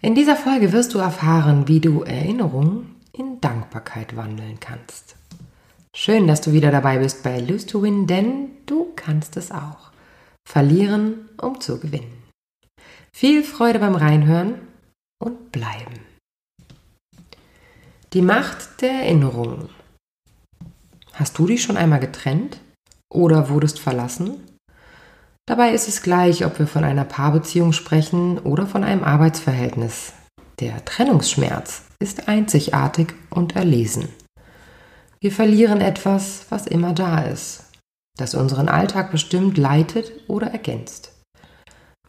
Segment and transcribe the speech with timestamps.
[0.00, 5.16] In dieser Folge wirst du erfahren, wie du Erinnerungen in Dankbarkeit wandeln kannst.
[5.92, 9.90] Schön, dass du wieder dabei bist bei Lose to Win, denn du kannst es auch.
[10.48, 12.22] Verlieren, um zu gewinnen.
[13.12, 14.60] Viel Freude beim Reinhören
[15.20, 15.98] und bleiben.
[18.12, 19.68] Die Macht der Erinnerungen.
[21.14, 22.60] Hast du dich schon einmal getrennt
[23.12, 24.44] oder wurdest verlassen?
[25.48, 30.12] Dabei ist es gleich, ob wir von einer Paarbeziehung sprechen oder von einem Arbeitsverhältnis.
[30.60, 34.10] Der Trennungsschmerz ist einzigartig und erlesen.
[35.20, 37.64] Wir verlieren etwas, was immer da ist,
[38.18, 41.12] das unseren Alltag bestimmt leitet oder ergänzt.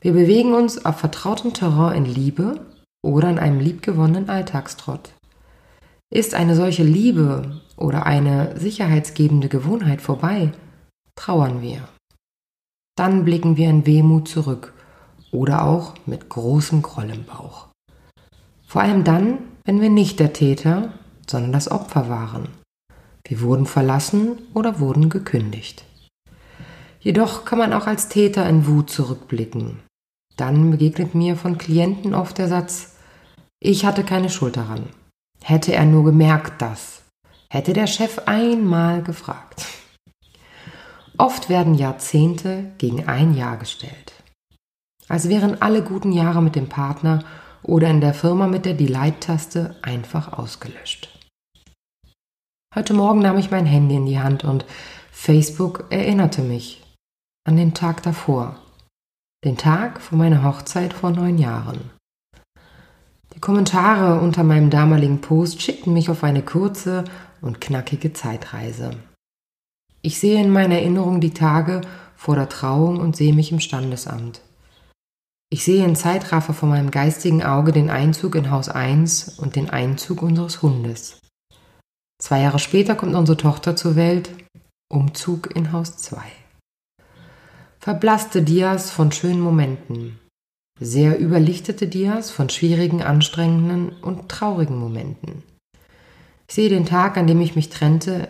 [0.02, 2.66] Wir bewegen uns auf vertrautem Terrain in Liebe
[3.02, 5.14] oder in einem liebgewonnenen Alltagstrott.
[6.14, 10.52] Ist eine solche Liebe oder eine sicherheitsgebende Gewohnheit vorbei,
[11.16, 11.88] trauern wir.
[13.00, 14.74] Dann blicken wir in Wehmut zurück
[15.32, 17.70] oder auch mit großem Groll im Bauch.
[18.68, 20.92] Vor allem dann, wenn wir nicht der Täter,
[21.26, 22.50] sondern das Opfer waren.
[23.26, 25.86] Wir wurden verlassen oder wurden gekündigt.
[27.00, 29.80] Jedoch kann man auch als Täter in Wut zurückblicken.
[30.36, 32.98] Dann begegnet mir von Klienten oft der Satz,
[33.62, 34.90] ich hatte keine Schuld daran.
[35.42, 37.04] Hätte er nur gemerkt, dass.
[37.50, 39.66] Hätte der Chef einmal gefragt.
[41.20, 44.14] Oft werden Jahrzehnte gegen ein Jahr gestellt.
[45.10, 47.26] Als wären alle guten Jahre mit dem Partner
[47.62, 51.10] oder in der Firma mit der Delete-Taste einfach ausgelöscht.
[52.74, 54.64] Heute Morgen nahm ich mein Handy in die Hand und
[55.12, 56.82] Facebook erinnerte mich
[57.46, 58.56] an den Tag davor,
[59.44, 61.92] den Tag vor meiner Hochzeit vor neun Jahren.
[63.36, 67.04] Die Kommentare unter meinem damaligen Post schickten mich auf eine kurze
[67.42, 68.92] und knackige Zeitreise.
[70.10, 71.82] Ich sehe in meiner Erinnerung die Tage
[72.16, 74.42] vor der Trauung und sehe mich im Standesamt.
[75.52, 79.70] Ich sehe in Zeitraffer vor meinem geistigen Auge den Einzug in Haus 1 und den
[79.70, 81.20] Einzug unseres Hundes.
[82.20, 84.32] Zwei Jahre später kommt unsere Tochter zur Welt,
[84.92, 86.18] Umzug in Haus 2.
[87.80, 90.18] Verblasste Dias von schönen Momenten,
[90.80, 95.44] sehr überlichtete Dias von schwierigen, anstrengenden und traurigen Momenten.
[96.48, 98.28] Ich sehe den Tag, an dem ich mich trennte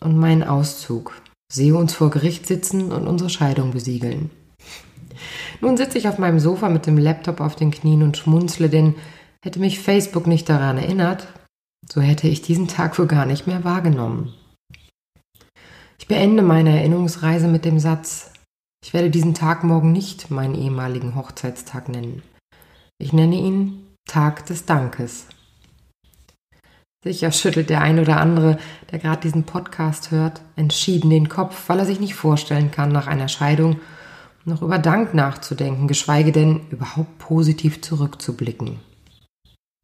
[0.00, 1.20] und meinen Auszug,
[1.52, 4.30] sehe uns vor Gericht sitzen und unsere Scheidung besiegeln.
[5.60, 8.94] Nun sitze ich auf meinem Sofa mit dem Laptop auf den Knien und schmunzle, denn
[9.44, 11.28] hätte mich Facebook nicht daran erinnert,
[11.90, 14.34] so hätte ich diesen Tag wohl gar nicht mehr wahrgenommen.
[15.98, 18.32] Ich beende meine Erinnerungsreise mit dem Satz,
[18.82, 22.22] ich werde diesen Tag morgen nicht meinen ehemaligen Hochzeitstag nennen.
[22.98, 25.26] Ich nenne ihn Tag des Dankes.
[27.02, 28.58] Sicher schüttelt der ein oder andere,
[28.90, 33.06] der gerade diesen Podcast hört, entschieden den Kopf, weil er sich nicht vorstellen kann, nach
[33.06, 33.80] einer Scheidung
[34.44, 38.80] noch über Dank nachzudenken, geschweige denn überhaupt positiv zurückzublicken.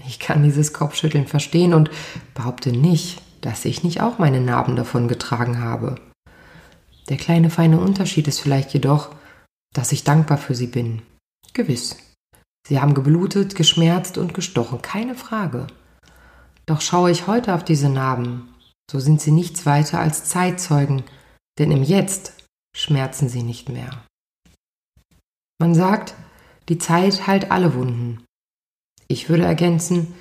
[0.07, 1.91] Ich kann dieses Kopfschütteln verstehen und
[2.35, 5.95] behaupte nicht, dass ich nicht auch meine Narben davon getragen habe.
[7.09, 9.11] Der kleine feine Unterschied ist vielleicht jedoch,
[9.75, 11.01] dass ich dankbar für sie bin.
[11.55, 11.97] Gewiss.
[12.69, 15.67] Sie haben geblutet, geschmerzt und gestochen, keine Frage.
[16.67, 18.49] Doch schaue ich heute auf diese Narben,
[18.91, 21.05] so sind sie nichts weiter als Zeitzeugen,
[21.59, 22.35] denn im Jetzt
[22.77, 23.91] schmerzen sie nicht mehr.
[25.61, 26.15] Man sagt,
[26.69, 28.25] die Zeit heilt alle Wunden.
[29.09, 30.15] Ich würde ergänzen,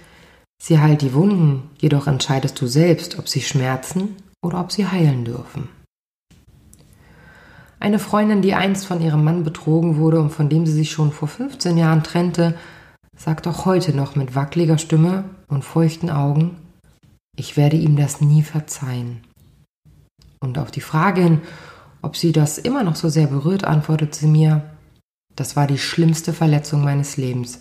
[0.61, 5.25] sie heilt die Wunden, jedoch entscheidest du selbst, ob sie schmerzen oder ob sie heilen
[5.25, 5.69] dürfen.
[7.79, 11.11] Eine Freundin, die einst von ihrem Mann betrogen wurde und von dem sie sich schon
[11.11, 12.57] vor 15 Jahren trennte,
[13.15, 16.57] sagt auch heute noch mit wackeliger Stimme und feuchten Augen,
[17.37, 19.21] ich werde ihm das nie verzeihen.
[20.39, 21.41] Und auf die Frage hin,
[22.01, 24.63] ob sie das immer noch so sehr berührt, antwortet sie mir,
[25.35, 27.59] das war die schlimmste Verletzung meines Lebens,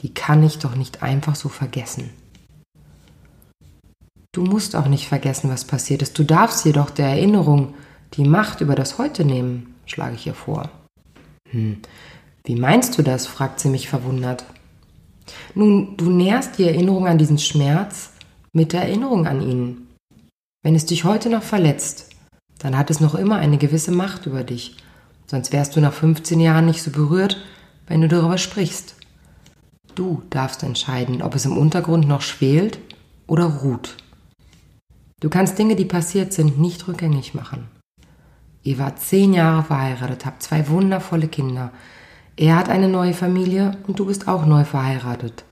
[0.00, 2.10] die kann ich doch nicht einfach so vergessen.
[4.32, 7.74] Du musst auch nicht vergessen, was passiert ist, du darfst jedoch der Erinnerung,
[8.14, 10.70] die Macht über das Heute nehmen, schlage ich ihr vor.
[11.50, 11.78] Hm,
[12.44, 13.26] wie meinst du das?
[13.26, 14.46] fragt sie mich verwundert.
[15.54, 18.10] Nun, du nährst die Erinnerung an diesen Schmerz
[18.52, 19.88] mit der Erinnerung an ihn.
[20.62, 22.10] Wenn es dich heute noch verletzt,
[22.58, 24.76] dann hat es noch immer eine gewisse Macht über dich.
[25.26, 27.38] Sonst wärst du nach 15 Jahren nicht so berührt,
[27.86, 28.94] wenn du darüber sprichst.
[29.94, 32.78] Du darfst entscheiden, ob es im Untergrund noch schwelt
[33.26, 33.96] oder Ruth.
[35.20, 37.68] Du kannst Dinge, die passiert sind, nicht rückgängig machen.
[38.62, 41.72] Ihr wart zehn Jahre verheiratet, habt zwei wundervolle Kinder.
[42.36, 45.44] Er hat eine neue Familie und du bist auch neu verheiratet.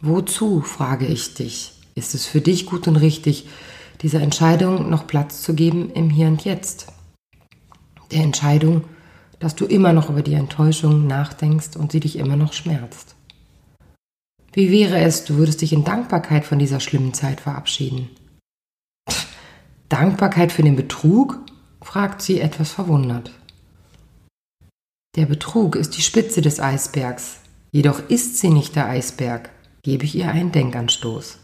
[0.00, 3.48] Wozu, frage ich dich, ist es für dich gut und richtig,
[4.02, 6.88] dieser Entscheidung noch Platz zu geben im Hier und Jetzt?
[8.10, 8.84] Der Entscheidung,
[9.38, 13.14] dass du immer noch über die Enttäuschung nachdenkst und sie dich immer noch schmerzt.
[14.52, 18.10] Wie wäre es, du würdest dich in Dankbarkeit von dieser schlimmen Zeit verabschieden?
[19.88, 21.40] Dankbarkeit für den Betrug?
[21.80, 23.30] fragt sie etwas verwundert.
[25.16, 27.36] Der Betrug ist die Spitze des Eisbergs,
[27.70, 29.50] jedoch ist sie nicht der Eisberg,
[29.82, 31.38] gebe ich ihr einen Denkanstoß.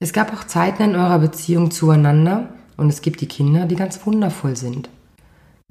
[0.00, 4.04] Es gab auch Zeiten in eurer Beziehung zueinander und es gibt die Kinder, die ganz
[4.04, 4.90] wundervoll sind.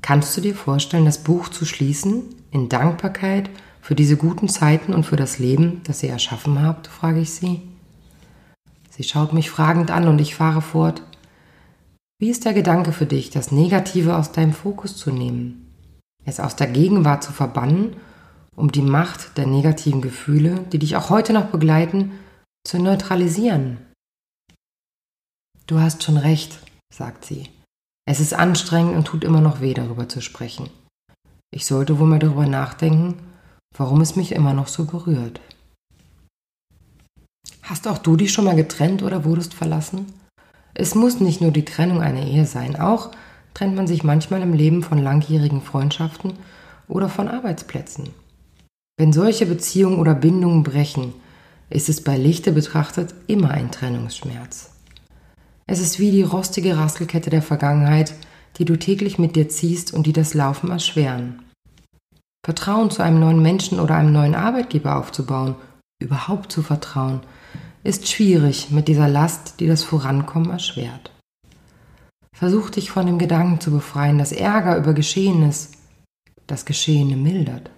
[0.02, 5.06] Kannst du dir vorstellen, das Buch zu schließen in Dankbarkeit für diese guten Zeiten und
[5.06, 6.88] für das Leben, das ihr erschaffen habt?
[6.88, 7.62] frage ich sie.
[8.90, 11.04] Sie schaut mich fragend an und ich fahre fort.
[12.18, 15.71] Wie ist der Gedanke für dich, das Negative aus deinem Fokus zu nehmen,
[16.26, 17.96] es aus der Gegenwart zu verbannen,
[18.56, 22.12] um die Macht der negativen Gefühle, die dich auch heute noch begleiten,
[22.66, 23.78] zu neutralisieren?
[25.68, 26.60] Du hast schon recht,
[26.94, 27.50] sagt sie.
[28.06, 30.70] Es ist anstrengend und tut immer noch weh, darüber zu sprechen.
[31.54, 33.18] Ich sollte wohl mal darüber nachdenken,
[33.78, 35.40] warum es mich immer noch so berührt.
[37.64, 40.08] Hast auch du dich schon mal getrennt oder wurdest verlassen?
[40.74, 43.12] Es muss nicht nur die Trennung einer Ehe sein, auch
[43.54, 46.34] trennt man sich manchmal im Leben von langjährigen Freundschaften
[46.88, 48.10] oder von Arbeitsplätzen.
[48.98, 51.14] Wenn solche Beziehungen oder Bindungen brechen,
[51.70, 54.72] ist es bei Lichte betrachtet immer ein Trennungsschmerz.
[55.68, 58.14] Es ist wie die rostige Rasselkette der Vergangenheit,
[58.58, 61.42] die du täglich mit dir ziehst und die das Laufen erschweren.
[62.44, 65.56] Vertrauen zu einem neuen Menschen oder einem neuen Arbeitgeber aufzubauen,
[66.00, 67.22] überhaupt zu vertrauen,
[67.84, 71.11] ist schwierig mit dieser Last, die das Vorankommen erschwert.
[72.36, 75.72] Versuch dich von dem Gedanken zu befreien, dass Ärger über Geschehenes
[76.48, 77.72] das Geschehene mildert.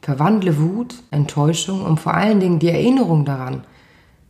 [0.00, 3.64] Verwandle Wut, Enttäuschung und vor allen Dingen die Erinnerung daran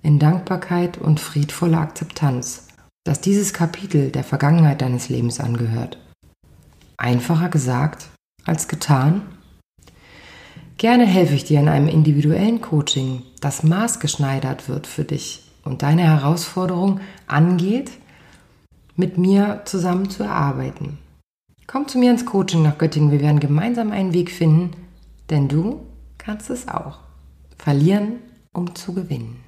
[0.02, 2.68] in Dankbarkeit und friedvolle Akzeptanz,
[3.04, 5.98] dass dieses Kapitel der Vergangenheit deines Lebens angehört.
[6.96, 8.08] Einfacher gesagt
[8.44, 9.22] als getan
[10.76, 16.02] Gerne helfe ich dir in einem individuellen Coaching, das maßgeschneidert wird für dich und deine
[16.02, 17.92] Herausforderung angeht,
[18.96, 20.98] mit mir zusammen zu erarbeiten.
[21.66, 24.70] Komm zu mir ins Coaching nach Göttingen, wir werden gemeinsam einen Weg finden,
[25.30, 25.86] denn du
[26.18, 26.98] kannst es auch.
[27.56, 28.18] Verlieren,
[28.52, 29.42] um zu gewinnen.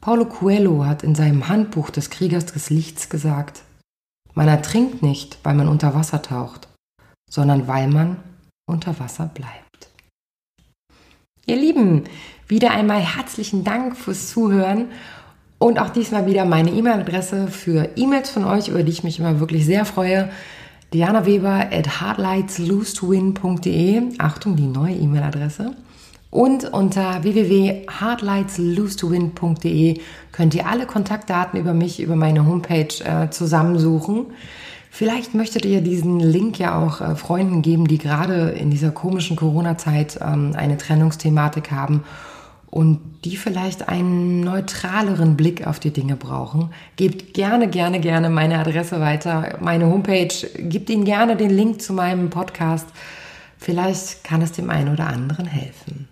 [0.00, 3.62] Paulo Coelho hat in seinem Handbuch des Kriegers des Lichts gesagt,
[4.34, 6.68] man ertrinkt nicht, weil man unter Wasser taucht,
[7.28, 8.16] sondern weil man
[8.66, 9.88] unter Wasser bleibt.
[11.46, 12.04] Ihr Lieben,
[12.48, 14.88] wieder einmal herzlichen Dank fürs Zuhören
[15.58, 19.40] und auch diesmal wieder meine E-Mail-Adresse für E-Mails von euch, über die ich mich immer
[19.40, 20.28] wirklich sehr freue.
[20.92, 24.02] Diana Weber at hardlightslose2win.de.
[24.18, 25.74] Achtung, die neue E-Mail-Adresse.
[26.30, 30.00] Und unter www.hardlightslose2win.de
[30.32, 34.26] könnt ihr alle Kontaktdaten über mich, über meine Homepage äh, zusammensuchen.
[34.90, 39.36] Vielleicht möchtet ihr diesen Link ja auch äh, Freunden geben, die gerade in dieser komischen
[39.36, 42.04] Corona-Zeit ähm, eine Trennungsthematik haben
[42.70, 46.70] und die vielleicht einen neutraleren Blick auf die Dinge brauchen.
[46.96, 51.92] Gebt gerne, gerne, gerne meine Adresse weiter, meine Homepage, gebt ihnen gerne den Link zu
[51.92, 52.86] meinem Podcast.
[53.58, 56.08] Vielleicht kann es dem einen oder anderen helfen.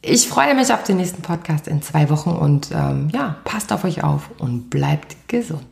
[0.00, 3.84] Ich freue mich auf den nächsten Podcast in zwei Wochen und ähm, ja, passt auf
[3.84, 5.64] euch auf und bleibt gesund.